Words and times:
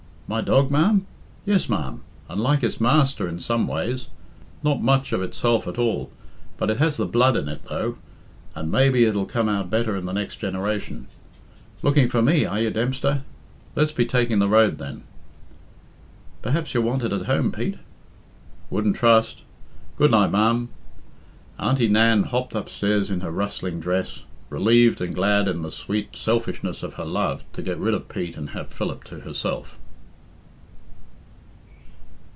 "My 0.33 0.39
dog, 0.39 0.71
ma'am? 0.71 1.05
Yes, 1.45 1.67
ma'am, 1.67 2.03
and 2.29 2.39
like 2.39 2.63
its 2.63 2.79
master 2.79 3.27
in 3.27 3.39
some 3.41 3.67
ways. 3.67 4.07
Not 4.63 4.81
much 4.81 5.11
of 5.11 5.21
itself 5.21 5.67
at 5.67 5.77
all, 5.77 6.09
but 6.55 6.69
it 6.69 6.77
has 6.77 6.95
the 6.95 7.05
blood 7.05 7.35
in 7.35 7.49
it, 7.49 7.63
though, 7.67 7.97
and 8.55 8.71
maybe 8.71 9.03
it'll 9.03 9.25
come 9.25 9.49
out 9.49 9.69
better 9.69 9.93
in 9.97 10.05
the 10.05 10.13
next 10.13 10.37
generation. 10.37 11.07
Looking 11.81 12.07
for 12.07 12.21
me, 12.21 12.45
are 12.45 12.61
you, 12.61 12.69
Dempster? 12.71 13.23
Let's 13.75 13.91
be 13.91 14.05
taking 14.05 14.39
the 14.39 14.47
road, 14.47 14.77
then." 14.77 15.03
"Perhaps 16.41 16.73
you're 16.73 16.81
wanted 16.81 17.11
at 17.11 17.23
home, 17.25 17.51
Pete?" 17.51 17.77
"Wouldn't 18.69 18.95
trust. 18.95 19.43
Good 19.97 20.11
night, 20.11 20.31
ma'am." 20.31 20.69
Auntie 21.59 21.89
Nan 21.89 22.23
hopped 22.23 22.55
upstairs 22.55 23.11
in 23.11 23.19
her 23.19 23.31
rustling 23.31 23.81
dress, 23.81 24.23
relieved 24.49 25.01
and 25.01 25.13
glad 25.13 25.49
in 25.49 25.61
the 25.61 25.71
sweet 25.71 26.15
selfishness 26.15 26.83
of 26.83 26.93
her 26.93 27.03
love 27.03 27.43
to 27.51 27.61
get 27.61 27.77
rid 27.79 27.93
of 27.93 28.07
Pete 28.07 28.37
and 28.37 28.51
have 28.51 28.69
Philip 28.69 29.03
to 29.03 29.19
herself. 29.19 29.77